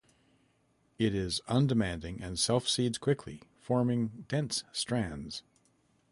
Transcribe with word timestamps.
It 0.97 1.13
is 1.13 1.41
undemanding 1.47 2.23
and 2.23 2.39
self 2.39 2.67
seeds 2.67 2.97
quickly, 2.97 3.43
forming 3.59 4.25
dense 4.27 4.63
stands. 4.71 5.43